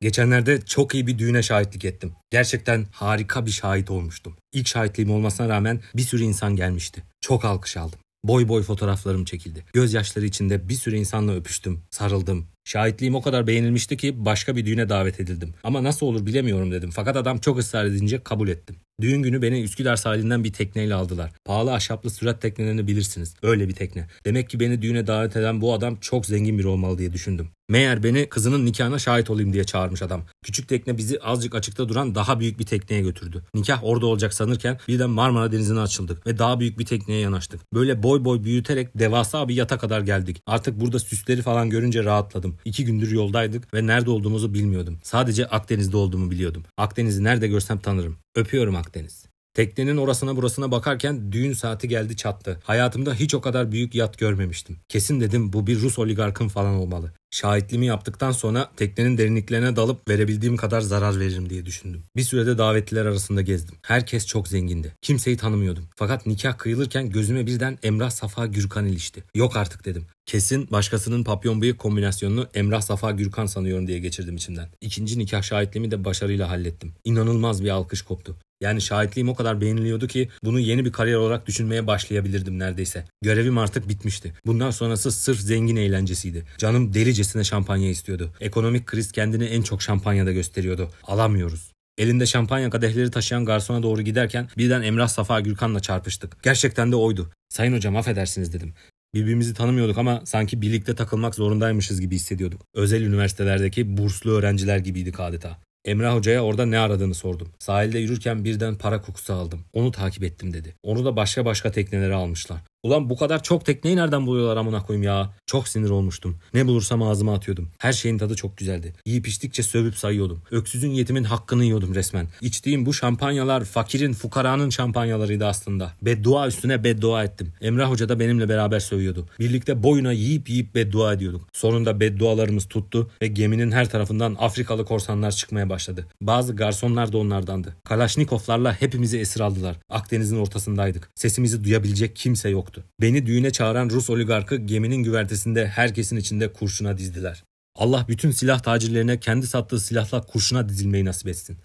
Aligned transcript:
Geçenlerde 0.00 0.60
çok 0.60 0.94
iyi 0.94 1.06
bir 1.06 1.18
düğüne 1.18 1.42
şahitlik 1.42 1.84
ettim. 1.84 2.12
Gerçekten 2.30 2.86
harika 2.92 3.46
bir 3.46 3.50
şahit 3.50 3.90
olmuştum. 3.90 4.36
İlk 4.52 4.66
şahitliğim 4.66 5.10
olmasına 5.10 5.48
rağmen 5.48 5.80
bir 5.94 6.02
sürü 6.02 6.22
insan 6.22 6.56
gelmişti. 6.56 7.02
Çok 7.20 7.44
alkış 7.44 7.76
aldım. 7.76 7.98
Boy 8.24 8.48
boy 8.48 8.62
fotoğraflarım 8.62 9.24
çekildi. 9.24 9.64
Gözyaşları 9.72 10.26
içinde 10.26 10.68
bir 10.68 10.74
sürü 10.74 10.96
insanla 10.96 11.34
öpüştüm, 11.34 11.82
sarıldım. 11.90 12.55
Şahitliğim 12.66 13.14
o 13.14 13.22
kadar 13.22 13.46
beğenilmişti 13.46 13.96
ki 13.96 14.24
başka 14.24 14.56
bir 14.56 14.66
düğüne 14.66 14.88
davet 14.88 15.20
edildim. 15.20 15.54
Ama 15.64 15.84
nasıl 15.84 16.06
olur 16.06 16.26
bilemiyorum 16.26 16.72
dedim. 16.72 16.90
Fakat 16.90 17.16
adam 17.16 17.38
çok 17.38 17.58
ısrar 17.58 17.84
edince 17.84 18.22
kabul 18.22 18.48
ettim. 18.48 18.76
Düğün 19.00 19.22
günü 19.22 19.42
beni 19.42 19.62
Üsküdar 19.62 19.96
sahilinden 19.96 20.44
bir 20.44 20.52
tekneyle 20.52 20.94
aldılar. 20.94 21.32
Pahalı 21.44 21.74
ahşaplı 21.74 22.10
sürat 22.10 22.42
teknelerini 22.42 22.86
bilirsiniz. 22.86 23.34
Öyle 23.42 23.68
bir 23.68 23.74
tekne. 23.74 24.06
Demek 24.24 24.50
ki 24.50 24.60
beni 24.60 24.82
düğüne 24.82 25.06
davet 25.06 25.36
eden 25.36 25.60
bu 25.60 25.74
adam 25.74 25.96
çok 26.00 26.26
zengin 26.26 26.58
biri 26.58 26.66
olmalı 26.66 26.98
diye 26.98 27.12
düşündüm. 27.12 27.48
Meğer 27.68 28.02
beni 28.02 28.28
kızının 28.28 28.66
nikahına 28.66 28.98
şahit 28.98 29.30
olayım 29.30 29.52
diye 29.52 29.64
çağırmış 29.64 30.02
adam. 30.02 30.22
Küçük 30.42 30.68
tekne 30.68 30.98
bizi 30.98 31.20
azıcık 31.20 31.54
açıkta 31.54 31.88
duran 31.88 32.14
daha 32.14 32.40
büyük 32.40 32.58
bir 32.58 32.66
tekneye 32.66 33.02
götürdü. 33.02 33.42
Nikah 33.54 33.84
orada 33.84 34.06
olacak 34.06 34.34
sanırken 34.34 34.78
birden 34.88 35.10
Marmara 35.10 35.52
Denizi'ne 35.52 35.80
açıldık 35.80 36.26
ve 36.26 36.38
daha 36.38 36.60
büyük 36.60 36.78
bir 36.78 36.84
tekneye 36.84 37.20
yanaştık. 37.20 37.60
Böyle 37.74 38.02
boy 38.02 38.24
boy 38.24 38.44
büyüterek 38.44 38.98
devasa 38.98 39.48
bir 39.48 39.54
yata 39.54 39.78
kadar 39.78 40.00
geldik. 40.00 40.42
Artık 40.46 40.80
burada 40.80 40.98
süsleri 40.98 41.42
falan 41.42 41.70
görünce 41.70 42.04
rahatladım. 42.04 42.55
İki 42.64 42.84
gündür 42.84 43.10
yoldaydık 43.10 43.74
ve 43.74 43.86
nerede 43.86 44.10
olduğumuzu 44.10 44.54
bilmiyordum. 44.54 44.98
Sadece 45.02 45.46
Akdeniz'de 45.46 45.96
olduğumu 45.96 46.30
biliyordum. 46.30 46.62
Akdeniz'i 46.76 47.24
nerede 47.24 47.48
görsem 47.48 47.78
tanırım. 47.78 48.18
Öpüyorum 48.34 48.76
Akdeniz. 48.76 49.26
Teknenin 49.56 49.96
orasına 49.96 50.36
burasına 50.36 50.70
bakarken 50.70 51.32
düğün 51.32 51.52
saati 51.52 51.88
geldi 51.88 52.16
çattı. 52.16 52.60
Hayatımda 52.64 53.14
hiç 53.14 53.34
o 53.34 53.40
kadar 53.40 53.72
büyük 53.72 53.94
yat 53.94 54.18
görmemiştim. 54.18 54.76
Kesin 54.88 55.20
dedim 55.20 55.52
bu 55.52 55.66
bir 55.66 55.80
Rus 55.80 55.98
oligarkın 55.98 56.48
falan 56.48 56.74
olmalı. 56.74 57.12
Şahitliğimi 57.30 57.86
yaptıktan 57.86 58.32
sonra 58.32 58.70
teknenin 58.76 59.18
derinliklerine 59.18 59.76
dalıp 59.76 60.08
verebildiğim 60.08 60.56
kadar 60.56 60.80
zarar 60.80 61.20
veririm 61.20 61.50
diye 61.50 61.66
düşündüm. 61.66 62.02
Bir 62.16 62.22
sürede 62.22 62.58
davetliler 62.58 63.06
arasında 63.06 63.42
gezdim. 63.42 63.74
Herkes 63.82 64.26
çok 64.26 64.48
zengindi. 64.48 64.92
Kimseyi 65.02 65.36
tanımıyordum. 65.36 65.84
Fakat 65.96 66.26
nikah 66.26 66.58
kıyılırken 66.58 67.10
gözüme 67.10 67.46
birden 67.46 67.78
Emrah 67.82 68.10
Safa 68.10 68.46
Gürkan 68.46 68.86
ilişti. 68.86 69.24
Yok 69.34 69.56
artık 69.56 69.84
dedim. 69.84 70.06
Kesin 70.26 70.70
başkasının 70.70 71.24
papyon 71.24 71.60
bıyık 71.60 71.78
kombinasyonunu 71.78 72.48
Emrah 72.54 72.80
Safa 72.80 73.10
Gürkan 73.10 73.46
sanıyorum 73.46 73.86
diye 73.86 73.98
geçirdim 73.98 74.36
içimden. 74.36 74.68
İkinci 74.80 75.18
nikah 75.18 75.42
şahitliğimi 75.42 75.90
de 75.90 76.04
başarıyla 76.04 76.50
hallettim. 76.50 76.92
İnanılmaz 77.04 77.64
bir 77.64 77.70
alkış 77.70 78.02
koptu. 78.02 78.36
Yani 78.60 78.80
şahitliğim 78.80 79.28
o 79.28 79.34
kadar 79.34 79.60
beğeniliyordu 79.60 80.06
ki 80.06 80.28
bunu 80.44 80.60
yeni 80.60 80.84
bir 80.84 80.92
kariyer 80.92 81.16
olarak 81.16 81.46
düşünmeye 81.46 81.86
başlayabilirdim 81.86 82.58
neredeyse. 82.58 83.04
Görevim 83.22 83.58
artık 83.58 83.88
bitmişti. 83.88 84.32
Bundan 84.46 84.70
sonrası 84.70 85.12
sırf 85.12 85.40
zengin 85.40 85.76
eğlencesiydi. 85.76 86.44
Canım 86.58 86.94
delicesine 86.94 87.44
şampanya 87.44 87.90
istiyordu. 87.90 88.30
Ekonomik 88.40 88.86
kriz 88.86 89.12
kendini 89.12 89.44
en 89.44 89.62
çok 89.62 89.82
şampanyada 89.82 90.32
gösteriyordu. 90.32 90.90
Alamıyoruz. 91.04 91.72
Elinde 91.98 92.26
şampanya 92.26 92.70
kadehleri 92.70 93.10
taşıyan 93.10 93.44
garsona 93.44 93.82
doğru 93.82 94.02
giderken 94.02 94.48
birden 94.58 94.82
Emrah 94.82 95.08
Safa 95.08 95.40
Gürkan'la 95.40 95.80
çarpıştık. 95.80 96.42
Gerçekten 96.42 96.92
de 96.92 96.96
oydu. 96.96 97.30
Sayın 97.48 97.72
hocam 97.72 97.96
affedersiniz 97.96 98.52
dedim. 98.52 98.74
Birbirimizi 99.14 99.54
tanımıyorduk 99.54 99.98
ama 99.98 100.22
sanki 100.24 100.62
birlikte 100.62 100.94
takılmak 100.94 101.34
zorundaymışız 101.34 102.00
gibi 102.00 102.14
hissediyorduk. 102.14 102.62
Özel 102.74 103.02
üniversitelerdeki 103.02 103.96
burslu 103.96 104.30
öğrenciler 104.30 104.78
gibiydik 104.78 105.20
adeta. 105.20 105.58
Emrah 105.86 106.14
Hoca'ya 106.14 106.44
orada 106.44 106.66
ne 106.66 106.78
aradığını 106.78 107.14
sordum. 107.14 107.48
Sahilde 107.58 107.98
yürürken 107.98 108.44
birden 108.44 108.74
para 108.74 109.02
kokusu 109.02 109.32
aldım. 109.32 109.60
Onu 109.72 109.92
takip 109.92 110.24
ettim 110.24 110.52
dedi. 110.52 110.74
Onu 110.82 111.04
da 111.04 111.16
başka 111.16 111.44
başka 111.44 111.72
teknelere 111.72 112.14
almışlar. 112.14 112.60
Ulan 112.86 113.10
bu 113.10 113.16
kadar 113.16 113.42
çok 113.42 113.64
tekneyi 113.64 113.96
nereden 113.96 114.26
buluyorlar 114.26 114.56
amına 114.56 114.82
koyayım 114.82 115.02
ya. 115.02 115.34
Çok 115.46 115.68
sinir 115.68 115.90
olmuştum. 115.90 116.36
Ne 116.54 116.66
bulursam 116.66 117.02
ağzıma 117.02 117.34
atıyordum. 117.34 117.68
Her 117.78 117.92
şeyin 117.92 118.18
tadı 118.18 118.34
çok 118.36 118.56
güzeldi. 118.56 118.92
Yiyip 119.06 119.28
içtikçe 119.28 119.62
sövüp 119.62 119.96
sayıyordum. 119.96 120.42
Öksüzün 120.50 120.90
yetimin 120.90 121.24
hakkını 121.24 121.64
yiyordum 121.64 121.94
resmen. 121.94 122.28
İçtiğim 122.40 122.86
bu 122.86 122.94
şampanyalar 122.94 123.64
fakirin 123.64 124.12
fukaranın 124.12 124.70
şampanyalarıydı 124.70 125.46
aslında. 125.46 125.92
Beddua 126.02 126.48
üstüne 126.48 126.84
beddua 126.84 127.24
ettim. 127.24 127.52
Emrah 127.60 127.90
Hoca 127.90 128.08
da 128.08 128.20
benimle 128.20 128.48
beraber 128.48 128.80
sövüyordu. 128.80 129.26
Birlikte 129.38 129.82
boyuna 129.82 130.12
yiyip 130.12 130.50
yiyip 130.50 130.74
beddua 130.74 131.12
ediyorduk. 131.12 131.48
Sonunda 131.52 132.00
beddualarımız 132.00 132.68
tuttu 132.68 133.10
ve 133.22 133.26
geminin 133.26 133.72
her 133.72 133.90
tarafından 133.90 134.36
Afrikalı 134.38 134.84
korsanlar 134.84 135.30
çıkmaya 135.30 135.70
başladı. 135.70 136.06
Bazı 136.20 136.56
garsonlar 136.56 137.12
da 137.12 137.18
onlardandı. 137.18 137.76
Kalaşnikovlarla 137.84 138.80
hepimizi 138.80 139.18
esir 139.18 139.40
aldılar. 139.40 139.76
Akdeniz'in 139.88 140.38
ortasındaydık. 140.38 141.10
Sesimizi 141.14 141.64
duyabilecek 141.64 142.16
kimse 142.16 142.48
yoktu 142.48 142.75
yoktu. 142.76 142.92
Beni 143.00 143.26
düğüne 143.26 143.50
çağıran 143.50 143.90
Rus 143.90 144.10
oligarkı 144.10 144.56
geminin 144.56 145.02
güvertesinde 145.02 145.66
herkesin 145.66 146.16
içinde 146.16 146.52
kurşuna 146.52 146.98
dizdiler. 146.98 147.44
Allah 147.74 148.04
bütün 148.08 148.30
silah 148.30 148.60
tacirlerine 148.60 149.20
kendi 149.20 149.46
sattığı 149.46 149.80
silahla 149.80 150.20
kurşuna 150.20 150.68
dizilmeyi 150.68 151.04
nasip 151.04 151.28
etsin. 151.28 151.56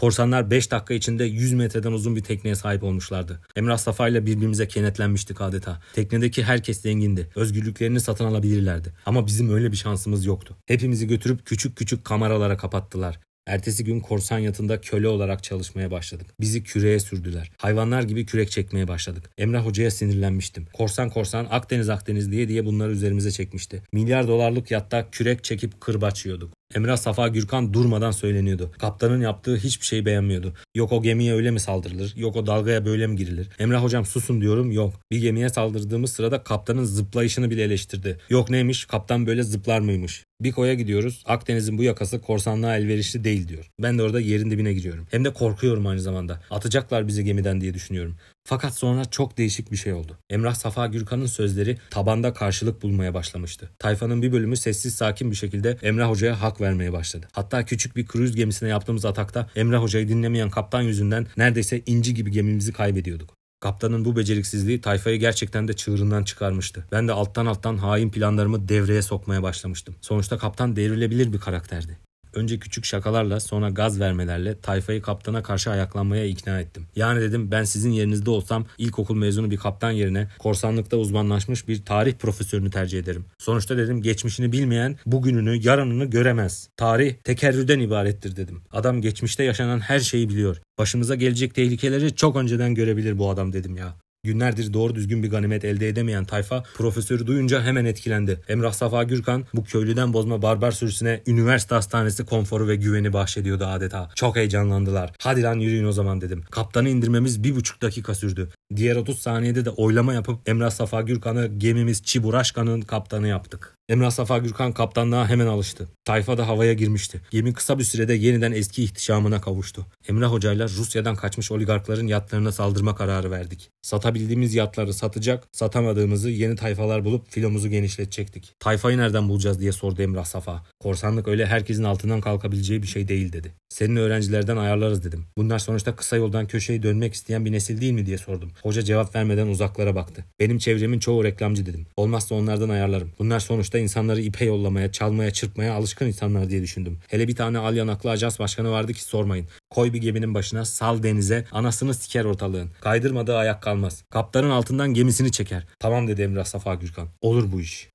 Korsanlar 0.00 0.50
5 0.50 0.70
dakika 0.70 0.94
içinde 0.94 1.24
100 1.24 1.52
metreden 1.52 1.92
uzun 1.92 2.16
bir 2.16 2.20
tekneye 2.20 2.54
sahip 2.54 2.82
olmuşlardı. 2.82 3.40
Emrah 3.56 3.78
Safa 3.78 4.08
ile 4.08 4.26
birbirimize 4.26 4.68
kenetlenmiştik 4.68 5.40
adeta. 5.40 5.80
Teknedeki 5.92 6.44
herkes 6.44 6.80
zengindi. 6.80 7.28
Özgürlüklerini 7.36 8.00
satın 8.00 8.24
alabilirlerdi. 8.24 8.92
Ama 9.06 9.26
bizim 9.26 9.54
öyle 9.54 9.72
bir 9.72 9.76
şansımız 9.76 10.26
yoktu. 10.26 10.56
Hepimizi 10.66 11.06
götürüp 11.06 11.46
küçük 11.46 11.76
küçük 11.76 12.04
kameralara 12.04 12.56
kapattılar. 12.56 13.20
Ertesi 13.46 13.84
gün 13.84 14.00
korsan 14.00 14.38
yatında 14.38 14.80
köle 14.80 15.08
olarak 15.08 15.42
çalışmaya 15.42 15.90
başladık. 15.90 16.26
Bizi 16.40 16.62
küreğe 16.62 17.00
sürdüler. 17.00 17.50
Hayvanlar 17.58 18.02
gibi 18.02 18.26
kürek 18.26 18.50
çekmeye 18.50 18.88
başladık. 18.88 19.30
Emrah 19.38 19.66
Hoca'ya 19.66 19.90
sinirlenmiştim. 19.90 20.66
Korsan 20.72 21.10
korsan 21.10 21.46
Akdeniz 21.50 21.88
Akdeniz 21.88 22.32
diye 22.32 22.48
diye 22.48 22.66
bunları 22.66 22.92
üzerimize 22.92 23.30
çekmişti. 23.30 23.82
Milyar 23.92 24.28
dolarlık 24.28 24.70
yatta 24.70 25.10
kürek 25.10 25.44
çekip 25.44 25.80
kırbaç 25.80 26.26
yiyorduk. 26.26 26.59
Emrah 26.74 26.96
Safa 26.96 27.28
Gürkan 27.28 27.74
durmadan 27.74 28.10
söyleniyordu. 28.10 28.70
Kaptanın 28.78 29.20
yaptığı 29.20 29.56
hiçbir 29.56 29.86
şeyi 29.86 30.06
beğenmiyordu. 30.06 30.52
Yok 30.74 30.92
o 30.92 31.02
gemiye 31.02 31.34
öyle 31.34 31.50
mi 31.50 31.60
saldırılır? 31.60 32.12
Yok 32.16 32.36
o 32.36 32.46
dalgaya 32.46 32.84
böyle 32.84 33.06
mi 33.06 33.16
girilir? 33.16 33.48
Emrah 33.58 33.82
hocam 33.82 34.06
susun 34.06 34.40
diyorum. 34.40 34.72
Yok. 34.72 34.94
Bir 35.10 35.18
gemiye 35.18 35.48
saldırdığımız 35.48 36.12
sırada 36.12 36.42
kaptanın 36.42 36.84
zıplayışını 36.84 37.50
bile 37.50 37.62
eleştirdi. 37.62 38.18
Yok 38.30 38.50
neymiş? 38.50 38.84
Kaptan 38.84 39.26
böyle 39.26 39.42
zıplar 39.42 39.80
mıymış? 39.80 40.24
Bir 40.40 40.52
koya 40.52 40.74
gidiyoruz. 40.74 41.22
Akdeniz'in 41.26 41.78
bu 41.78 41.82
yakası 41.82 42.20
korsanlığa 42.20 42.76
elverişli 42.76 43.24
değil 43.24 43.48
diyor. 43.48 43.70
Ben 43.78 43.98
de 43.98 44.02
orada 44.02 44.20
yerin 44.20 44.50
dibine 44.50 44.72
giriyorum. 44.72 45.06
Hem 45.10 45.24
de 45.24 45.32
korkuyorum 45.32 45.86
aynı 45.86 46.00
zamanda. 46.00 46.40
Atacaklar 46.50 47.08
bizi 47.08 47.24
gemiden 47.24 47.60
diye 47.60 47.74
düşünüyorum. 47.74 48.16
Fakat 48.50 48.74
sonra 48.74 49.04
çok 49.04 49.38
değişik 49.38 49.72
bir 49.72 49.76
şey 49.76 49.92
oldu. 49.92 50.18
Emrah 50.30 50.54
Safa 50.54 50.86
Gürkan'ın 50.86 51.26
sözleri 51.26 51.78
tabanda 51.90 52.32
karşılık 52.32 52.82
bulmaya 52.82 53.14
başlamıştı. 53.14 53.70
Tayfanın 53.78 54.22
bir 54.22 54.32
bölümü 54.32 54.56
sessiz 54.56 54.94
sakin 54.94 55.30
bir 55.30 55.36
şekilde 55.36 55.76
Emrah 55.82 56.10
Hoca'ya 56.10 56.42
hak 56.42 56.60
vermeye 56.60 56.92
başladı. 56.92 57.28
Hatta 57.32 57.64
küçük 57.64 57.96
bir 57.96 58.06
kruz 58.06 58.36
gemisine 58.36 58.68
yaptığımız 58.68 59.04
atakta 59.04 59.50
Emrah 59.56 59.82
Hoca'yı 59.82 60.08
dinlemeyen 60.08 60.50
kaptan 60.50 60.82
yüzünden 60.82 61.26
neredeyse 61.36 61.82
inci 61.86 62.14
gibi 62.14 62.30
gemimizi 62.30 62.72
kaybediyorduk. 62.72 63.34
Kaptanın 63.60 64.04
bu 64.04 64.16
beceriksizliği 64.16 64.80
tayfayı 64.80 65.20
gerçekten 65.20 65.68
de 65.68 65.72
çığırından 65.72 66.24
çıkarmıştı. 66.24 66.86
Ben 66.92 67.08
de 67.08 67.12
alttan 67.12 67.46
alttan 67.46 67.76
hain 67.76 68.10
planlarımı 68.10 68.68
devreye 68.68 69.02
sokmaya 69.02 69.42
başlamıştım. 69.42 69.94
Sonuçta 70.00 70.38
kaptan 70.38 70.76
devrilebilir 70.76 71.32
bir 71.32 71.40
karakterdi. 71.40 71.98
Önce 72.34 72.58
küçük 72.58 72.84
şakalarla 72.84 73.40
sonra 73.40 73.70
gaz 73.70 74.00
vermelerle 74.00 74.60
tayfayı 74.60 75.02
kaptana 75.02 75.42
karşı 75.42 75.70
ayaklanmaya 75.70 76.24
ikna 76.24 76.60
ettim. 76.60 76.86
Yani 76.96 77.20
dedim 77.20 77.50
ben 77.50 77.64
sizin 77.64 77.90
yerinizde 77.90 78.30
olsam 78.30 78.66
ilkokul 78.78 79.16
mezunu 79.16 79.50
bir 79.50 79.56
kaptan 79.56 79.90
yerine 79.90 80.28
korsanlıkta 80.38 80.96
uzmanlaşmış 80.96 81.68
bir 81.68 81.84
tarih 81.84 82.14
profesörünü 82.14 82.70
tercih 82.70 82.98
ederim. 82.98 83.24
Sonuçta 83.38 83.78
dedim 83.78 84.02
geçmişini 84.02 84.52
bilmeyen 84.52 84.96
bugününü 85.06 85.54
yarınını 85.62 86.04
göremez. 86.04 86.68
Tarih 86.76 87.14
tekerrürden 87.14 87.80
ibarettir 87.80 88.36
dedim. 88.36 88.62
Adam 88.72 89.00
geçmişte 89.00 89.44
yaşanan 89.44 89.80
her 89.80 90.00
şeyi 90.00 90.28
biliyor. 90.28 90.56
Başımıza 90.78 91.14
gelecek 91.14 91.54
tehlikeleri 91.54 92.14
çok 92.14 92.36
önceden 92.36 92.74
görebilir 92.74 93.18
bu 93.18 93.30
adam 93.30 93.52
dedim 93.52 93.76
ya. 93.76 93.96
Günlerdir 94.24 94.72
doğru 94.72 94.94
düzgün 94.94 95.22
bir 95.22 95.30
ganimet 95.30 95.64
elde 95.64 95.88
edemeyen 95.88 96.24
tayfa 96.24 96.62
profesörü 96.74 97.26
duyunca 97.26 97.62
hemen 97.62 97.84
etkilendi. 97.84 98.40
Emrah 98.48 98.72
Safa 98.72 99.02
Gürkan 99.02 99.44
bu 99.54 99.64
köylüden 99.64 100.12
bozma 100.12 100.42
barbar 100.42 100.70
sürüsüne 100.72 101.22
üniversite 101.26 101.74
hastanesi 101.74 102.24
konforu 102.24 102.68
ve 102.68 102.76
güveni 102.76 103.12
bahşediyordu 103.12 103.64
adeta. 103.64 104.10
Çok 104.14 104.36
heyecanlandılar. 104.36 105.12
Hadi 105.22 105.42
lan 105.42 105.58
yürüyün 105.58 105.84
o 105.84 105.92
zaman 105.92 106.20
dedim. 106.20 106.42
Kaptanı 106.50 106.88
indirmemiz 106.88 107.44
bir 107.44 107.56
buçuk 107.56 107.82
dakika 107.82 108.14
sürdü. 108.14 108.48
Diğer 108.76 108.96
30 108.96 109.18
saniyede 109.18 109.64
de 109.64 109.70
oylama 109.70 110.14
yapıp 110.14 110.48
Emrah 110.48 110.70
Safa 110.70 111.02
Gürkan'ı 111.02 111.46
gemimiz 111.58 112.02
Çiburaşkan'ın 112.02 112.80
kaptanı 112.80 113.28
yaptık. 113.28 113.74
Emrah 113.88 114.10
Safa 114.10 114.38
Gürkan 114.38 114.72
kaptanlığa 114.72 115.28
hemen 115.28 115.46
alıştı. 115.46 115.88
Tayfa 116.04 116.38
da 116.38 116.48
havaya 116.48 116.72
girmişti. 116.72 117.20
Gemi 117.30 117.52
kısa 117.52 117.78
bir 117.78 117.84
sürede 117.84 118.14
yeniden 118.14 118.52
eski 118.52 118.84
ihtişamına 118.84 119.40
kavuştu. 119.40 119.86
Emrah 120.08 120.32
Hoca'yla 120.32 120.68
Rusya'dan 120.68 121.16
kaçmış 121.16 121.50
oligarkların 121.50 122.06
yatlarına 122.06 122.52
saldırma 122.52 122.94
kararı 122.94 123.30
verdik. 123.30 123.70
Satabildiğimiz 123.82 124.54
yatları 124.54 124.94
satacak, 124.94 125.48
satamadığımızı 125.52 126.30
yeni 126.30 126.56
tayfalar 126.56 127.04
bulup 127.04 127.30
filomuzu 127.30 127.68
genişletecektik. 127.68 128.54
Tayfayı 128.60 128.98
nereden 128.98 129.28
bulacağız 129.28 129.60
diye 129.60 129.72
sordu 129.72 130.02
Emrah 130.02 130.24
Safa. 130.24 130.62
Korsanlık 130.80 131.28
öyle 131.28 131.46
herkesin 131.46 131.84
altından 131.84 132.20
kalkabileceği 132.20 132.82
bir 132.82 132.88
şey 132.88 133.08
değil 133.08 133.32
dedi. 133.32 133.52
Senin 133.68 133.96
öğrencilerden 133.96 134.56
ayarlarız 134.56 135.04
dedim. 135.04 135.24
Bunlar 135.36 135.58
sonuçta 135.58 135.96
kısa 135.96 136.16
yoldan 136.16 136.46
köşeyi 136.46 136.82
dönmek 136.82 137.14
isteyen 137.14 137.44
bir 137.44 137.52
nesil 137.52 137.80
değil 137.80 137.92
mi 137.92 138.06
diye 138.06 138.18
sordum. 138.18 138.50
Hoca 138.62 138.82
cevap 138.82 139.14
vermeden 139.14 139.46
uzaklara 139.46 139.94
baktı. 139.94 140.24
Benim 140.40 140.58
çevremin 140.58 140.98
çoğu 140.98 141.24
reklamcı 141.24 141.66
dedim. 141.66 141.86
Olmazsa 141.96 142.34
onlardan 142.34 142.68
ayarlarım. 142.68 143.12
Bunlar 143.18 143.40
sonuçta 143.40 143.78
insanları 143.78 144.20
ipe 144.20 144.44
yollamaya, 144.44 144.92
çalmaya, 144.92 145.30
çırpmaya 145.30 145.74
alışkın 145.74 146.06
insanlar 146.06 146.50
diye 146.50 146.62
düşündüm. 146.62 146.98
Hele 147.08 147.28
bir 147.28 147.36
tane 147.36 147.58
al 147.58 147.76
yanaklı 147.76 148.10
ajans 148.10 148.38
başkanı 148.38 148.70
vardı 148.70 148.92
ki 148.92 149.02
sormayın. 149.02 149.46
Koy 149.70 149.92
bir 149.92 149.98
geminin 149.98 150.34
başına, 150.34 150.64
sal 150.64 151.02
denize, 151.02 151.44
anasını 151.52 151.94
siker 151.94 152.24
ortalığın. 152.24 152.70
Kaydırmadığı 152.80 153.36
ayak 153.36 153.62
kalmaz. 153.62 154.04
Kaptanın 154.10 154.50
altından 154.50 154.94
gemisini 154.94 155.32
çeker. 155.32 155.66
Tamam 155.78 156.08
dedi 156.08 156.22
Emrah 156.22 156.44
Safa 156.44 156.74
Gürkan. 156.74 157.08
Olur 157.20 157.52
bu 157.52 157.60
iş. 157.60 157.88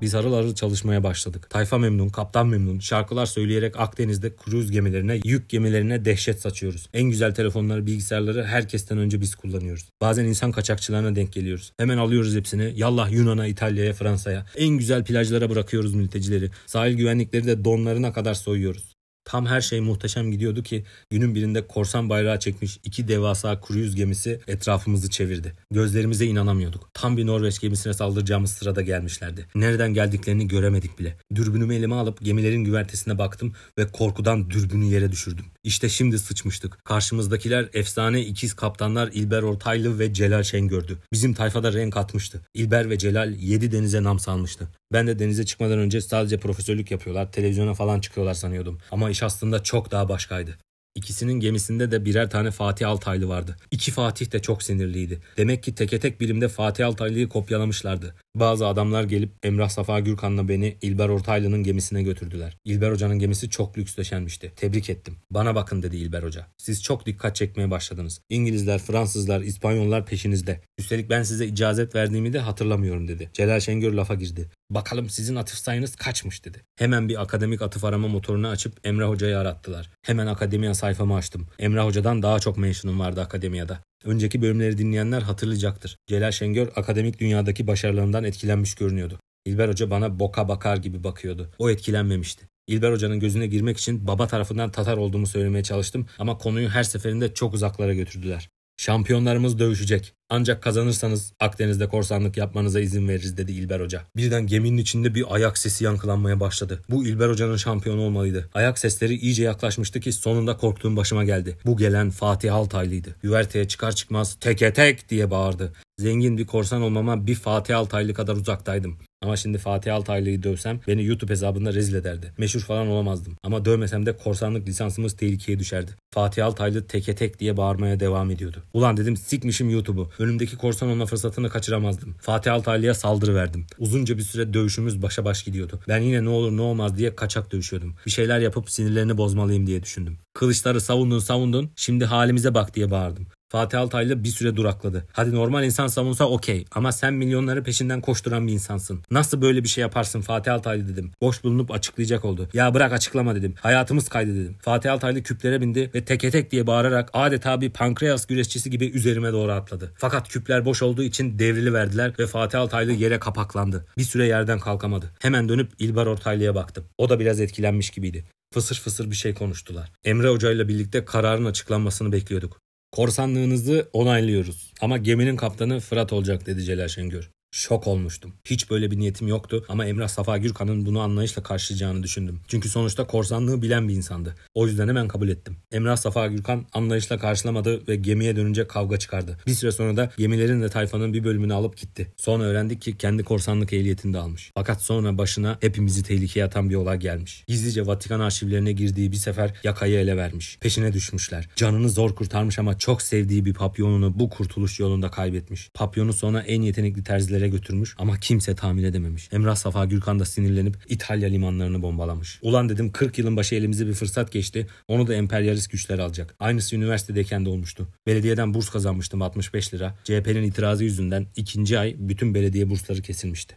Biz 0.00 0.14
harıl 0.14 0.34
harıl 0.34 0.54
çalışmaya 0.54 1.02
başladık. 1.02 1.50
Tayfa 1.50 1.78
memnun, 1.78 2.08
kaptan 2.08 2.48
memnun. 2.48 2.78
Şarkılar 2.78 3.26
söyleyerek 3.26 3.80
Akdeniz'de 3.80 4.36
kruz 4.36 4.70
gemilerine, 4.70 5.20
yük 5.24 5.48
gemilerine 5.48 6.04
dehşet 6.04 6.40
saçıyoruz. 6.40 6.88
En 6.94 7.02
güzel 7.02 7.34
telefonları, 7.34 7.86
bilgisayarları 7.86 8.44
herkesten 8.44 8.98
önce 8.98 9.20
biz 9.20 9.34
kullanıyoruz. 9.34 9.88
Bazen 10.00 10.24
insan 10.24 10.52
kaçakçılarına 10.52 11.16
denk 11.16 11.32
geliyoruz. 11.32 11.72
Hemen 11.78 11.98
alıyoruz 11.98 12.36
hepsini. 12.36 12.72
Yallah 12.76 13.12
Yunan'a, 13.12 13.46
İtalya'ya, 13.46 13.92
Fransa'ya. 13.92 14.46
En 14.56 14.68
güzel 14.68 15.04
plajlara 15.04 15.50
bırakıyoruz 15.50 15.94
mültecileri. 15.94 16.50
Sahil 16.66 16.96
güvenlikleri 16.96 17.46
de 17.46 17.64
donlarına 17.64 18.12
kadar 18.12 18.34
soyuyoruz. 18.34 18.95
Tam 19.26 19.46
her 19.46 19.60
şey 19.60 19.80
muhteşem 19.80 20.30
gidiyordu 20.30 20.62
ki 20.62 20.84
günün 21.10 21.34
birinde 21.34 21.66
korsan 21.66 22.10
bayrağı 22.10 22.38
çekmiş 22.38 22.78
iki 22.84 23.08
devasa 23.08 23.60
kruyuz 23.60 23.96
gemisi 23.96 24.40
etrafımızı 24.46 25.10
çevirdi. 25.10 25.52
Gözlerimize 25.70 26.26
inanamıyorduk. 26.26 26.90
Tam 26.94 27.16
bir 27.16 27.26
Norveç 27.26 27.60
gemisine 27.60 27.94
saldıracağımız 27.94 28.50
sırada 28.50 28.82
gelmişlerdi. 28.82 29.46
Nereden 29.54 29.94
geldiklerini 29.94 30.48
göremedik 30.48 30.98
bile. 30.98 31.16
Dürbünümü 31.34 31.74
elime 31.74 31.94
alıp 31.94 32.24
gemilerin 32.24 32.64
güvertesine 32.64 33.18
baktım 33.18 33.52
ve 33.78 33.86
korkudan 33.86 34.50
dürbünü 34.50 34.84
yere 34.84 35.12
düşürdüm. 35.12 35.44
İşte 35.64 35.88
şimdi 35.88 36.18
sıçmıştık. 36.18 36.84
Karşımızdakiler 36.84 37.68
efsane 37.72 38.20
ikiz 38.20 38.54
kaptanlar 38.54 39.10
İlber 39.12 39.42
Ortaylı 39.42 39.98
ve 39.98 40.12
Celal 40.14 40.42
Şengör'dü. 40.42 40.98
Bizim 41.12 41.34
tayfada 41.34 41.72
renk 41.72 41.96
atmıştı. 41.96 42.40
İlber 42.54 42.90
ve 42.90 42.98
Celal 42.98 43.34
yedi 43.34 43.72
denize 43.72 44.02
nam 44.02 44.18
salmıştı. 44.18 44.68
Ben 44.92 45.06
de 45.06 45.18
denize 45.18 45.44
çıkmadan 45.44 45.78
önce 45.78 46.00
sadece 46.00 46.38
profesörlük 46.38 46.90
yapıyorlar, 46.90 47.32
televizyona 47.32 47.74
falan 47.74 48.00
çıkıyorlar 48.00 48.34
sanıyordum. 48.34 48.78
Ama 48.90 49.10
iş 49.10 49.22
aslında 49.22 49.62
çok 49.62 49.90
daha 49.90 50.08
başkaydı. 50.08 50.58
İkisinin 50.94 51.32
gemisinde 51.32 51.90
de 51.90 52.04
birer 52.04 52.30
tane 52.30 52.50
Fatih 52.50 52.88
Altaylı 52.88 53.28
vardı. 53.28 53.56
İki 53.70 53.90
Fatih 53.90 54.32
de 54.32 54.42
çok 54.42 54.62
sinirliydi. 54.62 55.20
Demek 55.36 55.62
ki 55.62 55.74
teke 55.74 56.00
tek 56.00 56.20
birimde 56.20 56.48
Fatih 56.48 56.86
Altaylı'yı 56.86 57.28
kopyalamışlardı. 57.28 58.14
Bazı 58.36 58.66
adamlar 58.66 59.04
gelip 59.04 59.32
Emrah 59.42 59.68
Safa 59.68 60.00
Gürkan'la 60.00 60.48
beni 60.48 60.76
İlber 60.82 61.08
Ortaylı'nın 61.08 61.62
gemisine 61.62 62.02
götürdüler. 62.02 62.56
İlber 62.64 62.90
Hoca'nın 62.90 63.18
gemisi 63.18 63.50
çok 63.50 63.78
lüks 63.78 63.96
döşenmişti. 63.96 64.52
Tebrik 64.56 64.90
ettim. 64.90 65.16
Bana 65.30 65.54
bakın 65.54 65.82
dedi 65.82 65.96
İlber 65.96 66.22
Hoca. 66.22 66.46
Siz 66.56 66.82
çok 66.82 67.06
dikkat 67.06 67.36
çekmeye 67.36 67.70
başladınız. 67.70 68.20
İngilizler, 68.28 68.78
Fransızlar, 68.78 69.40
İspanyollar 69.40 70.06
peşinizde. 70.06 70.60
Üstelik 70.78 71.10
ben 71.10 71.22
size 71.22 71.46
icazet 71.46 71.94
verdiğimi 71.94 72.32
de 72.32 72.38
hatırlamıyorum 72.38 73.08
dedi. 73.08 73.30
Celal 73.32 73.60
Şengör 73.60 73.92
lafa 73.92 74.14
girdi. 74.14 74.50
Bakalım 74.70 75.08
sizin 75.10 75.36
atıf 75.36 75.58
sayınız 75.58 75.96
kaçmış 75.96 76.44
dedi. 76.44 76.62
Hemen 76.78 77.08
bir 77.08 77.22
akademik 77.22 77.62
atıf 77.62 77.84
arama 77.84 78.08
motorunu 78.08 78.48
açıp 78.48 78.80
Emrah 78.84 79.08
Hoca'yı 79.08 79.38
arattılar. 79.38 79.90
Hemen 80.02 80.26
akademiya 80.26 80.74
sayfamı 80.74 81.14
açtım. 81.14 81.46
Emrah 81.58 81.84
Hoca'dan 81.84 82.22
daha 82.22 82.38
çok 82.38 82.58
mentionum 82.58 83.00
vardı 83.00 83.20
akademiyada. 83.20 83.80
Önceki 84.04 84.42
bölümleri 84.42 84.78
dinleyenler 84.78 85.22
hatırlayacaktır. 85.22 85.96
Celal 86.06 86.30
Şengör 86.30 86.68
akademik 86.76 87.18
dünyadaki 87.18 87.66
başarılarından 87.66 88.24
etkilenmiş 88.24 88.74
görünüyordu. 88.74 89.20
İlber 89.44 89.68
Hoca 89.68 89.90
bana 89.90 90.18
boka 90.18 90.48
bakar 90.48 90.76
gibi 90.76 91.04
bakıyordu. 91.04 91.50
O 91.58 91.70
etkilenmemişti. 91.70 92.48
İlber 92.66 92.92
Hoca'nın 92.92 93.20
gözüne 93.20 93.46
girmek 93.46 93.78
için 93.78 94.06
baba 94.06 94.26
tarafından 94.26 94.70
Tatar 94.70 94.96
olduğumu 94.96 95.26
söylemeye 95.26 95.62
çalıştım 95.62 96.06
ama 96.18 96.38
konuyu 96.38 96.68
her 96.68 96.82
seferinde 96.82 97.34
çok 97.34 97.54
uzaklara 97.54 97.94
götürdüler. 97.94 98.48
Şampiyonlarımız 98.76 99.58
dövüşecek. 99.58 100.12
Ancak 100.28 100.62
kazanırsanız 100.62 101.32
Akdeniz'de 101.40 101.88
korsanlık 101.88 102.36
yapmanıza 102.36 102.80
izin 102.80 103.08
veririz 103.08 103.36
dedi 103.36 103.52
İlber 103.52 103.80
Hoca. 103.80 104.02
Birden 104.16 104.46
geminin 104.46 104.76
içinde 104.76 105.14
bir 105.14 105.24
ayak 105.28 105.58
sesi 105.58 105.84
yankılanmaya 105.84 106.40
başladı. 106.40 106.82
Bu 106.90 107.06
İlber 107.06 107.28
Hoca'nın 107.28 107.56
şampiyonu 107.56 108.00
olmalıydı. 108.00 108.50
Ayak 108.54 108.78
sesleri 108.78 109.14
iyice 109.14 109.42
yaklaşmıştı 109.44 110.00
ki 110.00 110.12
sonunda 110.12 110.56
korktuğum 110.56 110.96
başıma 110.96 111.24
geldi. 111.24 111.58
Bu 111.66 111.76
gelen 111.76 112.10
Fatih 112.10 112.54
Altaylı'ydı. 112.54 113.16
Güverteye 113.22 113.68
çıkar 113.68 113.92
çıkmaz 113.92 114.36
teke 114.40 114.72
tek 114.72 115.08
diye 115.08 115.30
bağırdı. 115.30 115.72
Zengin 115.98 116.38
bir 116.38 116.46
korsan 116.46 116.82
olmama 116.82 117.26
bir 117.26 117.34
Fatih 117.34 117.78
Altaylı 117.78 118.14
kadar 118.14 118.34
uzaktaydım. 118.36 118.98
Ama 119.26 119.36
şimdi 119.36 119.58
Fatih 119.58 119.94
Altaylı'yı 119.94 120.42
dövsem 120.42 120.80
beni 120.88 121.04
YouTube 121.04 121.32
hesabında 121.32 121.74
rezil 121.74 121.94
ederdi. 121.94 122.32
Meşhur 122.38 122.60
falan 122.60 122.88
olamazdım. 122.88 123.36
Ama 123.42 123.64
dövmesem 123.64 124.06
de 124.06 124.16
korsanlık 124.16 124.68
lisansımız 124.68 125.16
tehlikeye 125.16 125.58
düşerdi. 125.58 125.90
Fatih 126.14 126.46
Altaylı 126.46 126.86
teke 126.86 127.14
tek 127.14 127.40
diye 127.40 127.56
bağırmaya 127.56 128.00
devam 128.00 128.30
ediyordu. 128.30 128.62
Ulan 128.74 128.96
dedim 128.96 129.16
sikmişim 129.16 129.70
YouTube'u. 129.70 130.10
Önümdeki 130.18 130.56
korsan 130.56 130.88
olma 130.88 131.06
fırsatını 131.06 131.48
kaçıramazdım. 131.48 132.14
Fatih 132.20 132.52
Altaylı'ya 132.52 132.94
saldırı 132.94 133.34
verdim. 133.34 133.66
Uzunca 133.78 134.18
bir 134.18 134.22
süre 134.22 134.54
dövüşümüz 134.54 135.02
başa 135.02 135.24
baş 135.24 135.42
gidiyordu. 135.42 135.80
Ben 135.88 136.00
yine 136.00 136.24
ne 136.24 136.28
olur 136.28 136.56
ne 136.56 136.62
olmaz 136.62 136.98
diye 136.98 137.16
kaçak 137.16 137.52
dövüşüyordum. 137.52 137.94
Bir 138.06 138.10
şeyler 138.10 138.38
yapıp 138.40 138.70
sinirlerini 138.70 139.18
bozmalıyım 139.18 139.66
diye 139.66 139.82
düşündüm. 139.82 140.18
Kılıçları 140.34 140.80
savundun 140.80 141.18
savundun 141.18 141.70
şimdi 141.76 142.04
halimize 142.04 142.54
bak 142.54 142.74
diye 142.74 142.90
bağırdım. 142.90 143.26
Fatih 143.48 143.80
Altaylı 143.80 144.24
bir 144.24 144.28
süre 144.28 144.56
durakladı. 144.56 145.06
Hadi 145.12 145.34
normal 145.34 145.64
insan 145.64 145.86
savunsa 145.86 146.24
okey 146.24 146.64
ama 146.70 146.92
sen 146.92 147.14
milyonları 147.14 147.62
peşinden 147.62 148.00
koşturan 148.00 148.46
bir 148.46 148.52
insansın. 148.52 149.02
Nasıl 149.10 149.42
böyle 149.42 149.64
bir 149.64 149.68
şey 149.68 149.82
yaparsın 149.82 150.20
Fatih 150.20 150.54
Altaylı 150.54 150.88
dedim. 150.88 151.12
Boş 151.20 151.44
bulunup 151.44 151.70
açıklayacak 151.70 152.24
oldu. 152.24 152.48
Ya 152.54 152.74
bırak 152.74 152.92
açıklama 152.92 153.34
dedim. 153.34 153.54
Hayatımız 153.60 154.08
kaydı 154.08 154.34
dedim. 154.34 154.56
Fatih 154.60 154.92
Altaylı 154.92 155.22
küplere 155.22 155.60
bindi 155.60 155.90
ve 155.94 156.04
teke 156.04 156.30
tek 156.30 156.50
diye 156.50 156.66
bağırarak 156.66 157.10
adeta 157.12 157.60
bir 157.60 157.70
pankreas 157.70 158.26
güreşçisi 158.26 158.70
gibi 158.70 158.86
üzerime 158.86 159.32
doğru 159.32 159.52
atladı. 159.52 159.92
Fakat 159.96 160.28
küpler 160.28 160.64
boş 160.64 160.82
olduğu 160.82 161.02
için 161.02 161.38
devrili 161.38 161.72
verdiler 161.72 162.12
ve 162.18 162.26
Fatih 162.26 162.60
Altaylı 162.60 162.92
yere 162.92 163.18
kapaklandı. 163.18 163.86
Bir 163.98 164.04
süre 164.04 164.26
yerden 164.26 164.58
kalkamadı. 164.58 165.12
Hemen 165.20 165.48
dönüp 165.48 165.72
İlbar 165.78 166.06
Ortaylı'ya 166.06 166.54
baktım. 166.54 166.84
O 166.98 167.08
da 167.08 167.20
biraz 167.20 167.40
etkilenmiş 167.40 167.90
gibiydi. 167.90 168.24
Fısır 168.54 168.76
fısır 168.76 169.10
bir 169.10 169.16
şey 169.16 169.34
konuştular. 169.34 169.92
Emre 170.04 170.28
Hoca 170.28 170.50
ile 170.50 170.68
birlikte 170.68 171.04
kararın 171.04 171.44
açıklanmasını 171.44 172.12
bekliyorduk. 172.12 172.65
Korsanlığınızı 172.96 173.88
onaylıyoruz. 173.92 174.72
Ama 174.80 174.98
geminin 174.98 175.36
kaptanı 175.36 175.80
Fırat 175.80 176.12
olacak 176.12 176.46
dedi 176.46 176.64
Celal 176.64 176.88
Şengör. 176.88 177.35
Şok 177.50 177.86
olmuştum. 177.86 178.32
Hiç 178.44 178.70
böyle 178.70 178.90
bir 178.90 178.98
niyetim 178.98 179.28
yoktu 179.28 179.64
ama 179.68 179.86
Emrah 179.86 180.08
Safa 180.08 180.38
Gürkan'ın 180.38 180.86
bunu 180.86 181.00
anlayışla 181.00 181.42
karşılayacağını 181.42 182.02
düşündüm. 182.02 182.40
Çünkü 182.48 182.68
sonuçta 182.68 183.06
korsanlığı 183.06 183.62
bilen 183.62 183.88
bir 183.88 183.94
insandı. 183.94 184.34
O 184.54 184.66
yüzden 184.66 184.88
hemen 184.88 185.08
kabul 185.08 185.28
ettim. 185.28 185.56
Emrah 185.72 185.96
Safa 185.96 186.26
Gürkan 186.26 186.66
anlayışla 186.72 187.18
karşılamadı 187.18 187.88
ve 187.88 187.96
gemiye 187.96 188.36
dönünce 188.36 188.66
kavga 188.66 188.98
çıkardı. 188.98 189.38
Bir 189.46 189.54
süre 189.54 189.72
sonra 189.72 189.96
da 189.96 190.10
gemilerin 190.18 190.62
ve 190.62 190.68
tayfanın 190.68 191.12
bir 191.12 191.24
bölümünü 191.24 191.54
alıp 191.54 191.76
gitti. 191.76 192.12
Sonra 192.16 192.44
öğrendik 192.44 192.82
ki 192.82 192.98
kendi 192.98 193.24
korsanlık 193.24 193.72
ehliyetini 193.72 194.14
de 194.14 194.18
almış. 194.18 194.50
Fakat 194.54 194.82
sonra 194.82 195.18
başına 195.18 195.58
hepimizi 195.60 196.02
tehlikeye 196.02 196.46
atan 196.46 196.70
bir 196.70 196.74
olay 196.74 196.98
gelmiş. 196.98 197.44
Gizlice 197.48 197.86
Vatikan 197.86 198.20
arşivlerine 198.20 198.72
girdiği 198.72 199.12
bir 199.12 199.16
sefer 199.16 199.54
yakayı 199.64 199.98
ele 199.98 200.16
vermiş. 200.16 200.58
Peşine 200.60 200.92
düşmüşler. 200.92 201.48
Canını 201.56 201.88
zor 201.88 202.14
kurtarmış 202.14 202.58
ama 202.58 202.78
çok 202.78 203.02
sevdiği 203.02 203.44
bir 203.44 203.54
papyonunu 203.54 204.18
bu 204.18 204.30
kurtuluş 204.30 204.80
yolunda 204.80 205.10
kaybetmiş. 205.10 205.70
Papyonu 205.74 206.12
sonra 206.12 206.40
en 206.40 206.62
yetenekli 206.62 207.04
terzilere 207.36 207.48
götürmüş 207.48 207.94
ama 207.98 208.16
kimse 208.16 208.54
tahmin 208.54 208.84
edememiş. 208.84 209.28
Emrah 209.32 209.56
Safa 209.56 209.84
Gürkan 209.84 210.18
da 210.20 210.24
sinirlenip 210.24 210.76
İtalya 210.88 211.28
limanlarını 211.28 211.82
bombalamış. 211.82 212.38
Ulan 212.42 212.68
dedim 212.68 212.92
40 212.92 213.18
yılın 213.18 213.36
başı 213.36 213.54
elimize 213.54 213.86
bir 213.86 213.94
fırsat 213.94 214.32
geçti. 214.32 214.66
Onu 214.88 215.06
da 215.06 215.14
emperyalist 215.14 215.70
güçler 215.70 215.98
alacak. 215.98 216.34
Aynısı 216.40 216.76
üniversitedeyken 216.76 217.44
de 217.44 217.48
olmuştu. 217.48 217.88
Belediyeden 218.06 218.54
burs 218.54 218.70
kazanmıştım 218.70 219.22
65 219.22 219.74
lira. 219.74 219.94
CHP'nin 220.04 220.42
itirazı 220.42 220.84
yüzünden 220.84 221.26
ikinci 221.36 221.78
ay 221.78 221.96
bütün 221.98 222.34
belediye 222.34 222.70
bursları 222.70 223.02
kesilmişti. 223.02 223.56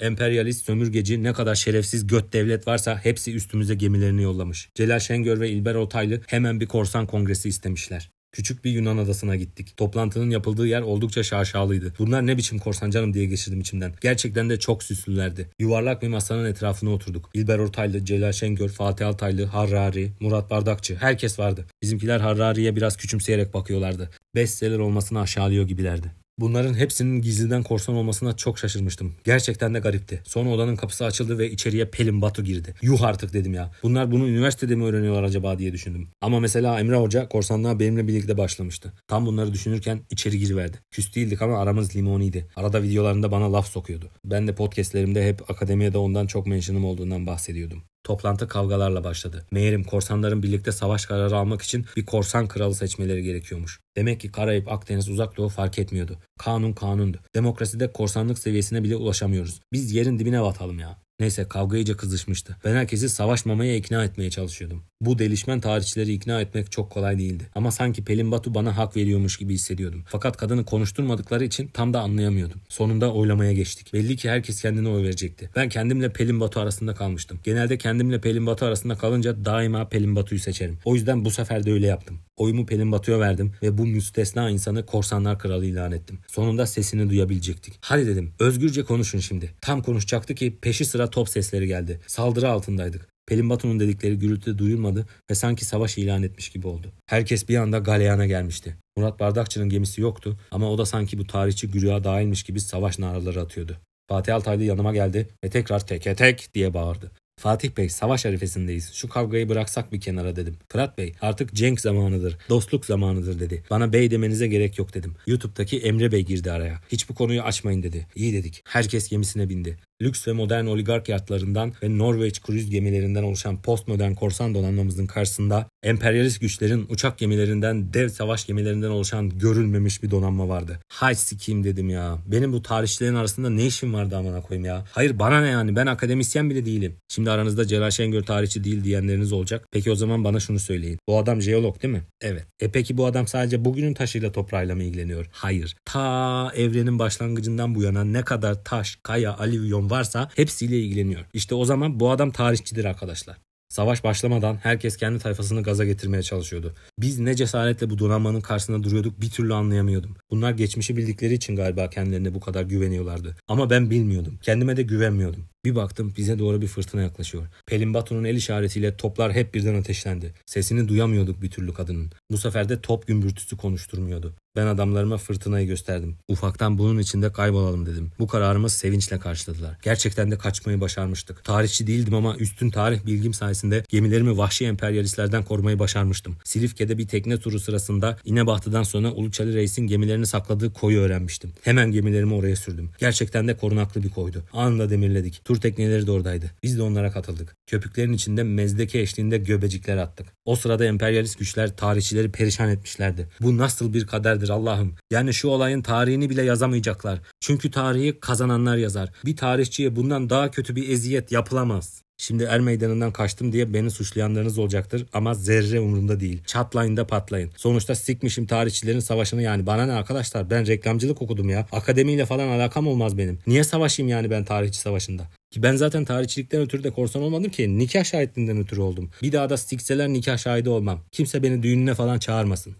Emperyalist, 0.00 0.66
sömürgeci, 0.66 1.22
ne 1.22 1.32
kadar 1.32 1.54
şerefsiz 1.54 2.06
göt 2.06 2.32
devlet 2.32 2.66
varsa 2.66 3.00
hepsi 3.04 3.34
üstümüze 3.34 3.74
gemilerini 3.74 4.22
yollamış. 4.22 4.68
Celal 4.74 4.98
Şengör 4.98 5.40
ve 5.40 5.50
İlber 5.50 5.74
Ortaylı 5.74 6.20
hemen 6.26 6.60
bir 6.60 6.66
korsan 6.66 7.06
kongresi 7.06 7.48
istemişler. 7.48 8.10
Küçük 8.32 8.64
bir 8.64 8.70
Yunan 8.70 8.98
adasına 8.98 9.36
gittik. 9.36 9.76
Toplantının 9.76 10.30
yapıldığı 10.30 10.66
yer 10.66 10.80
oldukça 10.80 11.22
şaşalıydı. 11.22 11.92
Bunlar 11.98 12.26
ne 12.26 12.36
biçim 12.36 12.58
korsan 12.58 12.90
canım 12.90 13.14
diye 13.14 13.26
geçirdim 13.26 13.60
içimden. 13.60 13.92
Gerçekten 14.00 14.50
de 14.50 14.58
çok 14.58 14.82
süslülerdi. 14.82 15.50
Yuvarlak 15.58 16.02
bir 16.02 16.08
masanın 16.08 16.44
etrafına 16.44 16.90
oturduk. 16.90 17.30
İlber 17.34 17.58
Ortaylı, 17.58 18.04
Celal 18.04 18.32
Şengör, 18.32 18.68
Fatih 18.68 19.06
Altaylı, 19.06 19.44
Harrari, 19.44 20.12
Murat 20.20 20.50
Bardakçı 20.50 20.96
herkes 20.96 21.38
vardı. 21.38 21.66
Bizimkiler 21.82 22.20
Harrari'ye 22.20 22.76
biraz 22.76 22.96
küçümseyerek 22.96 23.54
bakıyorlardı. 23.54 24.10
Bestseller 24.34 24.78
olmasını 24.78 25.20
aşağılıyor 25.20 25.68
gibilerdi. 25.68 26.12
Bunların 26.38 26.74
hepsinin 26.74 27.22
gizliden 27.22 27.62
korsan 27.62 27.94
olmasına 27.94 28.36
çok 28.36 28.58
şaşırmıştım. 28.58 29.14
Gerçekten 29.24 29.74
de 29.74 29.78
garipti. 29.78 30.22
Sonra 30.26 30.50
odanın 30.50 30.76
kapısı 30.76 31.04
açıldı 31.04 31.38
ve 31.38 31.50
içeriye 31.50 31.84
Pelin 31.84 32.22
Batu 32.22 32.44
girdi. 32.44 32.74
Yuh 32.82 33.02
artık 33.02 33.32
dedim 33.32 33.54
ya. 33.54 33.70
Bunlar 33.82 34.10
bunu 34.10 34.28
üniversitede 34.28 34.74
mi 34.74 34.84
öğreniyorlar 34.84 35.22
acaba 35.22 35.58
diye 35.58 35.72
düşündüm. 35.72 36.08
Ama 36.20 36.40
mesela 36.40 36.80
Emre 36.80 36.96
Hoca 36.96 37.28
korsanlığa 37.28 37.80
benimle 37.80 38.08
birlikte 38.08 38.38
başlamıştı. 38.38 38.92
Tam 39.08 39.26
bunları 39.26 39.52
düşünürken 39.52 40.00
içeri 40.10 40.38
giriverdi. 40.38 40.76
Küs 40.90 41.14
değildik 41.14 41.42
ama 41.42 41.58
aramız 41.58 41.96
limoniydi. 41.96 42.48
Arada 42.56 42.82
videolarında 42.82 43.30
bana 43.30 43.52
laf 43.52 43.68
sokuyordu. 43.68 44.10
Ben 44.24 44.48
de 44.48 44.54
podcastlerimde 44.54 45.28
hep 45.28 45.50
akademiyede 45.50 45.98
ondan 45.98 46.26
çok 46.26 46.46
mentionım 46.46 46.84
olduğundan 46.84 47.26
bahsediyordum. 47.26 47.82
Toplantı 48.08 48.48
kavgalarla 48.48 49.04
başladı. 49.04 49.46
Meğerim 49.50 49.84
korsanların 49.84 50.42
birlikte 50.42 50.72
savaş 50.72 51.06
kararı 51.06 51.36
almak 51.36 51.62
için 51.62 51.86
bir 51.96 52.06
korsan 52.06 52.48
kralı 52.48 52.74
seçmeleri 52.74 53.22
gerekiyormuş. 53.22 53.80
Demek 53.96 54.20
ki 54.20 54.32
Karayip, 54.32 54.72
Akdeniz, 54.72 55.08
Uzak 55.08 55.36
Doğu 55.36 55.48
fark 55.48 55.78
etmiyordu. 55.78 56.18
Kanun 56.38 56.72
kanundu. 56.72 57.18
Demokraside 57.34 57.92
korsanlık 57.92 58.38
seviyesine 58.38 58.82
bile 58.82 58.96
ulaşamıyoruz. 58.96 59.60
Biz 59.72 59.92
yerin 59.92 60.18
dibine 60.18 60.42
batalım 60.42 60.78
ya. 60.78 60.98
Neyse 61.20 61.48
kavga 61.48 61.76
iyice 61.76 61.96
kızışmıştı. 61.96 62.56
Ben 62.64 62.74
herkesi 62.74 63.08
savaşmamaya 63.08 63.76
ikna 63.76 64.04
etmeye 64.04 64.30
çalışıyordum. 64.30 64.82
Bu 65.00 65.18
delişmen 65.18 65.60
tarihçileri 65.60 66.12
ikna 66.12 66.40
etmek 66.40 66.72
çok 66.72 66.90
kolay 66.90 67.18
değildi. 67.18 67.44
Ama 67.54 67.70
sanki 67.70 68.04
Pelin 68.04 68.32
Batu 68.32 68.54
bana 68.54 68.76
hak 68.76 68.96
veriyormuş 68.96 69.36
gibi 69.36 69.54
hissediyordum. 69.54 70.04
Fakat 70.06 70.36
kadını 70.36 70.64
konuşturmadıkları 70.64 71.44
için 71.44 71.68
tam 71.68 71.94
da 71.94 72.00
anlayamıyordum. 72.00 72.60
Sonunda 72.68 73.12
oylamaya 73.12 73.52
geçtik. 73.52 73.92
Belli 73.92 74.16
ki 74.16 74.30
herkes 74.30 74.62
kendine 74.62 74.88
oy 74.88 75.02
verecekti. 75.02 75.50
Ben 75.56 75.68
kendimle 75.68 76.12
Pelin 76.12 76.40
Batu 76.40 76.60
arasında 76.60 76.94
kalmıştım. 76.94 77.40
Genelde 77.44 77.78
kendimle 77.78 78.20
Pelin 78.20 78.46
Batu 78.46 78.66
arasında 78.66 78.94
kalınca 78.94 79.44
daima 79.44 79.88
Pelin 79.88 80.16
Batu'yu 80.16 80.40
seçerim. 80.40 80.78
O 80.84 80.94
yüzden 80.94 81.24
bu 81.24 81.30
sefer 81.30 81.64
de 81.66 81.72
öyle 81.72 81.86
yaptım. 81.86 82.18
Oyumu 82.38 82.66
Pelin 82.66 82.92
Batu'ya 82.92 83.20
verdim 83.20 83.52
ve 83.62 83.78
bu 83.78 83.86
müstesna 83.86 84.50
insanı 84.50 84.86
korsanlar 84.86 85.38
kralı 85.38 85.66
ilan 85.66 85.92
ettim. 85.92 86.18
Sonunda 86.26 86.66
sesini 86.66 87.10
duyabilecektik. 87.10 87.78
Hadi 87.80 88.06
dedim 88.06 88.32
özgürce 88.38 88.84
konuşun 88.84 89.18
şimdi. 89.18 89.54
Tam 89.60 89.82
konuşacaktı 89.82 90.34
ki 90.34 90.58
peşi 90.62 90.84
sıra 90.84 91.10
top 91.10 91.28
sesleri 91.28 91.66
geldi. 91.66 92.00
Saldırı 92.06 92.48
altındaydık. 92.50 93.08
Pelin 93.26 93.50
Batu'nun 93.50 93.80
dedikleri 93.80 94.18
gürültü 94.18 94.58
duyulmadı 94.58 95.06
ve 95.30 95.34
sanki 95.34 95.64
savaş 95.64 95.98
ilan 95.98 96.22
etmiş 96.22 96.48
gibi 96.48 96.66
oldu. 96.66 96.92
Herkes 97.06 97.48
bir 97.48 97.56
anda 97.56 97.78
galeyana 97.78 98.26
gelmişti. 98.26 98.76
Murat 98.96 99.20
Bardakçı'nın 99.20 99.68
gemisi 99.68 100.00
yoktu 100.00 100.38
ama 100.50 100.70
o 100.70 100.78
da 100.78 100.86
sanki 100.86 101.18
bu 101.18 101.26
tarihçi 101.26 101.68
güruha 101.68 102.04
dahilmiş 102.04 102.42
gibi 102.42 102.60
savaş 102.60 102.98
naraları 102.98 103.40
atıyordu. 103.40 103.76
Fatih 104.08 104.34
Altaylı 104.34 104.64
yanıma 104.64 104.92
geldi 104.92 105.28
ve 105.44 105.50
tekrar 105.50 105.86
teke 105.86 106.14
tek 106.14 106.54
diye 106.54 106.74
bağırdı. 106.74 107.10
Fatih 107.38 107.70
Bey 107.76 107.88
savaş 107.88 108.26
arifesindeyiz. 108.26 108.92
Şu 108.92 109.08
kavgayı 109.08 109.48
bıraksak 109.48 109.92
bir 109.92 110.00
kenara 110.00 110.36
dedim. 110.36 110.56
Fırat 110.68 110.98
Bey 110.98 111.12
artık 111.20 111.54
cenk 111.54 111.80
zamanıdır. 111.80 112.38
Dostluk 112.48 112.86
zamanıdır 112.86 113.40
dedi. 113.40 113.62
Bana 113.70 113.92
bey 113.92 114.10
demenize 114.10 114.46
gerek 114.46 114.78
yok 114.78 114.94
dedim. 114.94 115.14
YouTube'daki 115.26 115.78
Emre 115.78 116.12
Bey 116.12 116.24
girdi 116.24 116.52
araya. 116.52 116.80
Hiç 116.92 117.08
bu 117.08 117.14
konuyu 117.14 117.42
açmayın 117.42 117.82
dedi. 117.82 118.06
İyi 118.14 118.32
dedik. 118.32 118.62
Herkes 118.64 119.08
gemisine 119.08 119.48
bindi 119.48 119.78
lüks 120.02 120.28
ve 120.28 120.32
modern 120.32 120.66
oligark 120.66 121.08
yatlarından 121.08 121.72
ve 121.82 121.98
Norveç 121.98 122.42
kruz 122.42 122.70
gemilerinden 122.70 123.22
oluşan 123.22 123.62
postmodern 123.62 124.14
korsan 124.14 124.54
donanmamızın 124.54 125.06
karşısında 125.06 125.66
emperyalist 125.82 126.40
güçlerin 126.40 126.86
uçak 126.88 127.18
gemilerinden, 127.18 127.94
dev 127.94 128.08
savaş 128.08 128.46
gemilerinden 128.46 128.90
oluşan 128.90 129.38
görülmemiş 129.38 130.02
bir 130.02 130.10
donanma 130.10 130.48
vardı. 130.48 130.80
Hay 130.88 131.14
sikiyim 131.14 131.64
dedim 131.64 131.90
ya. 131.90 132.18
Benim 132.26 132.52
bu 132.52 132.62
tarihçilerin 132.62 133.14
arasında 133.14 133.50
ne 133.50 133.66
işim 133.66 133.94
vardı 133.94 134.16
amına 134.16 134.40
koyayım 134.40 134.64
ya. 134.64 134.84
Hayır 134.92 135.18
bana 135.18 135.40
ne 135.40 135.48
yani 135.48 135.76
ben 135.76 135.86
akademisyen 135.86 136.50
bile 136.50 136.66
değilim. 136.66 136.96
Şimdi 137.08 137.30
aranızda 137.30 137.66
Celal 137.66 137.90
Şengör 137.90 138.22
tarihçi 138.22 138.64
değil 138.64 138.84
diyenleriniz 138.84 139.32
olacak. 139.32 139.66
Peki 139.72 139.90
o 139.90 139.94
zaman 139.94 140.24
bana 140.24 140.40
şunu 140.40 140.58
söyleyin. 140.58 140.98
Bu 141.08 141.18
adam 141.18 141.42
jeolog 141.42 141.82
değil 141.82 141.94
mi? 141.94 142.02
Evet. 142.20 142.46
E 142.60 142.70
peki 142.70 142.96
bu 142.96 143.06
adam 143.06 143.26
sadece 143.26 143.64
bugünün 143.64 143.94
taşıyla 143.94 144.32
toprağıyla 144.32 144.74
mı 144.74 144.82
ilgileniyor? 144.82 145.26
Hayır. 145.32 145.76
Ta 145.84 146.52
evrenin 146.56 146.98
başlangıcından 146.98 147.74
bu 147.74 147.82
yana 147.82 148.04
ne 148.04 148.22
kadar 148.22 148.64
taş, 148.64 148.98
kaya, 149.02 149.36
alüvyon 149.36 149.87
varsa 149.90 150.28
hepsiyle 150.36 150.78
ilgileniyor. 150.80 151.24
İşte 151.32 151.54
o 151.54 151.64
zaman 151.64 152.00
bu 152.00 152.10
adam 152.10 152.30
tarihçidir 152.30 152.84
arkadaşlar. 152.84 153.36
Savaş 153.68 154.04
başlamadan 154.04 154.56
herkes 154.56 154.96
kendi 154.96 155.18
tayfasını 155.18 155.62
gaza 155.62 155.84
getirmeye 155.84 156.22
çalışıyordu. 156.22 156.74
Biz 156.98 157.18
ne 157.18 157.36
cesaretle 157.36 157.90
bu 157.90 157.98
donanmanın 157.98 158.40
karşısında 158.40 158.82
duruyorduk 158.82 159.20
bir 159.20 159.30
türlü 159.30 159.54
anlayamıyordum. 159.54 160.16
Bunlar 160.30 160.50
geçmişi 160.50 160.96
bildikleri 160.96 161.34
için 161.34 161.56
galiba 161.56 161.90
kendilerine 161.90 162.34
bu 162.34 162.40
kadar 162.40 162.62
güveniyorlardı. 162.62 163.36
Ama 163.48 163.70
ben 163.70 163.90
bilmiyordum. 163.90 164.38
Kendime 164.42 164.76
de 164.76 164.82
güvenmiyordum. 164.82 165.44
Bir 165.64 165.74
baktım 165.74 166.14
bize 166.16 166.38
doğru 166.38 166.60
bir 166.60 166.66
fırtına 166.66 167.02
yaklaşıyor. 167.02 167.46
Pelin 167.66 167.94
Batu'nun 167.94 168.24
el 168.24 168.36
işaretiyle 168.36 168.96
toplar 168.96 169.32
hep 169.32 169.54
birden 169.54 169.74
ateşlendi. 169.74 170.34
Sesini 170.46 170.88
duyamıyorduk 170.88 171.42
bir 171.42 171.50
türlü 171.50 171.74
kadının. 171.74 172.10
Bu 172.30 172.38
sefer 172.38 172.68
de 172.68 172.80
top 172.80 173.06
gümbürtüsü 173.06 173.56
konuşturmuyordu. 173.56 174.34
Ben 174.56 174.66
adamlarıma 174.66 175.16
fırtınayı 175.16 175.66
gösterdim. 175.66 176.16
Ufaktan 176.28 176.78
bunun 176.78 176.98
içinde 176.98 177.32
kaybolalım 177.32 177.86
dedim. 177.86 178.10
Bu 178.18 178.26
kararımı 178.26 178.70
sevinçle 178.70 179.18
karşıladılar. 179.18 179.76
Gerçekten 179.82 180.30
de 180.30 180.38
kaçmayı 180.38 180.80
başarmıştık. 180.80 181.44
Tarihçi 181.44 181.86
değildim 181.86 182.14
ama 182.14 182.36
üstün 182.36 182.70
tarih 182.70 183.06
bilgim 183.06 183.34
sayesinde 183.34 183.84
gemilerimi 183.88 184.38
vahşi 184.38 184.66
emperyalistlerden 184.66 185.44
korumayı 185.44 185.78
başarmıştım. 185.78 186.36
Silifke'de 186.44 186.98
bir 186.98 187.08
tekne 187.08 187.38
turu 187.38 187.60
sırasında 187.60 188.18
İnebahtı'dan 188.24 188.82
sonra 188.82 189.12
Uluçali 189.12 189.54
Reis'in 189.54 189.86
gemilerini 189.86 190.26
sakladığı 190.26 190.72
koyu 190.72 191.00
öğrenmiştim. 191.00 191.52
Hemen 191.62 191.92
gemilerimi 191.92 192.34
oraya 192.34 192.56
sürdüm. 192.56 192.90
Gerçekten 192.98 193.48
de 193.48 193.56
korunaklı 193.56 194.02
bir 194.02 194.10
koydu. 194.10 194.42
Anında 194.52 194.90
demirledik. 194.90 195.40
Tur 195.48 195.60
tekneleri 195.60 196.06
de 196.06 196.10
oradaydı. 196.10 196.50
Biz 196.62 196.78
de 196.78 196.82
onlara 196.82 197.10
katıldık. 197.10 197.56
Köpüklerin 197.66 198.12
içinde 198.12 198.42
mezdeki 198.42 198.98
eşliğinde 199.00 199.38
göbecikler 199.38 199.96
attık. 199.96 200.26
O 200.44 200.56
sırada 200.56 200.84
emperyalist 200.84 201.38
güçler 201.38 201.76
tarihçileri 201.76 202.32
perişan 202.32 202.68
etmişlerdi. 202.68 203.28
Bu 203.40 203.58
nasıl 203.58 203.94
bir 203.94 204.06
kaderdir 204.06 204.48
Allah'ım. 204.48 204.94
Yani 205.10 205.34
şu 205.34 205.48
olayın 205.48 205.82
tarihini 205.82 206.30
bile 206.30 206.42
yazamayacaklar. 206.42 207.20
Çünkü 207.40 207.70
tarihi 207.70 208.20
kazananlar 208.20 208.76
yazar. 208.76 209.12
Bir 209.24 209.36
tarihçiye 209.36 209.96
bundan 209.96 210.30
daha 210.30 210.50
kötü 210.50 210.76
bir 210.76 210.88
eziyet 210.88 211.32
yapılamaz. 211.32 212.02
Şimdi 212.20 212.44
er 212.44 212.60
meydanından 212.60 213.12
kaçtım 213.12 213.52
diye 213.52 213.74
beni 213.74 213.90
suçlayanlarınız 213.90 214.58
olacaktır 214.58 215.06
ama 215.12 215.34
zerre 215.34 215.80
umurumda 215.80 216.20
değil. 216.20 216.42
Çatlayın 216.46 216.96
da 216.96 217.06
patlayın. 217.06 217.50
Sonuçta 217.56 217.94
sikmişim 217.94 218.46
tarihçilerin 218.46 219.00
savaşını 219.00 219.42
yani. 219.42 219.66
Bana 219.66 219.86
ne 219.86 219.92
arkadaşlar 219.92 220.50
ben 220.50 220.66
reklamcılık 220.66 221.22
okudum 221.22 221.48
ya. 221.48 221.66
Akademiyle 221.72 222.26
falan 222.26 222.48
alakam 222.48 222.86
olmaz 222.86 223.18
benim. 223.18 223.38
Niye 223.46 223.64
savaşayım 223.64 224.08
yani 224.08 224.30
ben 224.30 224.44
tarihçi 224.44 224.78
savaşında? 224.78 225.22
Ki 225.50 225.62
ben 225.62 225.76
zaten 225.76 226.04
tarihçilikten 226.04 226.60
ötürü 226.60 226.84
de 226.84 226.90
korsan 226.90 227.22
olmadım 227.22 227.50
ki. 227.50 227.78
Nikah 227.78 228.04
şahitliğinden 228.04 228.58
ötürü 228.58 228.80
oldum. 228.80 229.10
Bir 229.22 229.32
daha 229.32 229.50
da 229.50 229.56
sikseler 229.56 230.08
nikah 230.08 230.38
şahidi 230.38 230.68
olmam. 230.68 231.00
Kimse 231.12 231.42
beni 231.42 231.62
düğününe 231.62 231.94
falan 231.94 232.18
çağırmasın. 232.18 232.76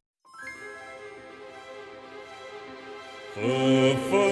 Fa, 3.34 3.40
fa, 4.10 4.22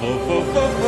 fa, 0.00 0.18
fa, 0.28 0.44
fa, 0.54 0.81